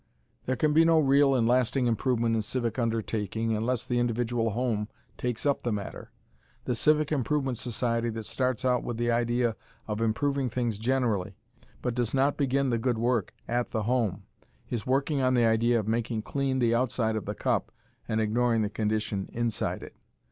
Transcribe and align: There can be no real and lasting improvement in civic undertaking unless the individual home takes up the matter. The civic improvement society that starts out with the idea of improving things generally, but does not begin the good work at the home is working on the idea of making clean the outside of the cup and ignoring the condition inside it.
There 0.47 0.55
can 0.55 0.73
be 0.73 0.83
no 0.83 0.97
real 0.97 1.35
and 1.35 1.47
lasting 1.47 1.85
improvement 1.85 2.35
in 2.35 2.41
civic 2.41 2.79
undertaking 2.79 3.55
unless 3.55 3.85
the 3.85 3.99
individual 3.99 4.49
home 4.49 4.87
takes 5.15 5.45
up 5.45 5.61
the 5.61 5.71
matter. 5.71 6.09
The 6.65 6.73
civic 6.73 7.11
improvement 7.11 7.59
society 7.59 8.09
that 8.09 8.25
starts 8.25 8.65
out 8.65 8.81
with 8.83 8.97
the 8.97 9.11
idea 9.11 9.55
of 9.87 10.01
improving 10.01 10.49
things 10.49 10.79
generally, 10.79 11.35
but 11.83 11.93
does 11.93 12.15
not 12.15 12.35
begin 12.35 12.71
the 12.71 12.79
good 12.79 12.97
work 12.97 13.31
at 13.47 13.69
the 13.69 13.83
home 13.83 14.23
is 14.71 14.87
working 14.87 15.21
on 15.21 15.35
the 15.35 15.45
idea 15.45 15.79
of 15.79 15.87
making 15.87 16.23
clean 16.23 16.57
the 16.57 16.73
outside 16.73 17.15
of 17.15 17.25
the 17.27 17.35
cup 17.35 17.71
and 18.07 18.19
ignoring 18.19 18.63
the 18.63 18.69
condition 18.71 19.29
inside 19.31 19.83
it. 19.83 19.95